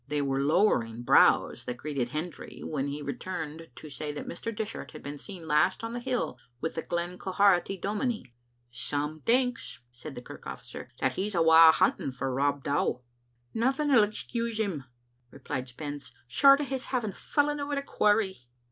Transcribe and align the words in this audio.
They 0.07 0.23
were 0.23 0.41
lowering 0.41 1.03
brows 1.03 1.65
that 1.65 1.77
greeted 1.77 2.09
Hendry 2.09 2.61
when 2.63 2.87
he 2.87 3.03
returned 3.03 3.69
to 3.75 3.87
say 3.87 4.11
that 4.13 4.25
Mr. 4.27 4.51
Dishart 4.51 4.93
had 4.93 5.03
been 5.03 5.19
seen 5.19 5.47
last 5.47 5.83
on 5.83 5.93
the 5.93 5.99
hill 5.99 6.39
with 6.59 6.73
the 6.73 6.81
Glen 6.81 7.19
Quharity 7.19 7.79
dominie. 7.79 8.33
"Some 8.71 9.21
thinks," 9.21 9.79
said 9.91 10.15
the 10.15 10.21
kirk 10.23 10.47
officer, 10.47 10.89
"that 11.01 11.13
he's 11.13 11.35
awa 11.35 11.71
hunting 11.71 12.11
for 12.11 12.33
Rob 12.33 12.63
Dow." 12.63 13.03
"Nothing'U 13.53 14.01
excuse 14.01 14.57
him," 14.59 14.85
replied 15.29 15.67
Spens, 15.67 16.11
"short 16.27 16.61
o* 16.61 16.63
his 16.63 16.85
having 16.87 17.11
fallen 17.13 17.59
over 17.59 17.75
the 17.75 17.83
quarry." 17.83 18.47